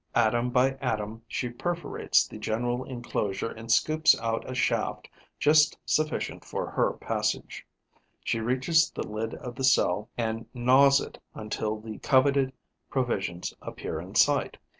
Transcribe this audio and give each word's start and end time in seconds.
Atom 0.15 0.49
by 0.49 0.71
atom, 0.81 1.21
she 1.27 1.47
perforates 1.49 2.27
the 2.27 2.39
general 2.39 2.83
enclosure 2.85 3.51
and 3.51 3.71
scoops 3.71 4.19
out 4.19 4.49
a 4.49 4.55
shaft 4.55 5.07
just 5.39 5.77
sufficient 5.85 6.43
for 6.43 6.71
her 6.71 6.93
passage; 6.93 7.67
she 8.23 8.39
reaches 8.39 8.89
the 8.89 9.07
lid 9.07 9.35
of 9.35 9.53
the 9.53 9.63
cell 9.63 10.09
and 10.17 10.47
gnaws 10.55 11.01
it 11.01 11.19
until 11.35 11.79
the 11.79 11.99
coveted 11.99 12.51
provisions 12.89 13.53
appear 13.61 14.01
in 14.01 14.15
sight. 14.15 14.57